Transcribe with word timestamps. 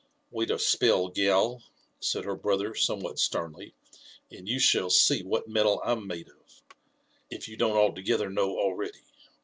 'Wait 0.31 0.49
a 0.49 0.57
spell, 0.57 1.09
gal," 1.09 1.61
said 1.99 2.25
her 2.25 2.35
brother 2.35 2.73
somewhat 2.73 3.19
sternly,•' 3.19 3.75
and 4.35 4.47
you 4.49 4.57
shall 4.57 4.89
see 4.89 5.21
what 5.21 5.47
metal 5.47 5.79
Tm 5.85 6.07
made 6.07 6.27
of, 6.29 6.63
if 7.29 7.47
you 7.47 7.55
don't 7.55 7.77
altogether 7.77 8.27
know 8.27 8.57
already. 8.57 9.03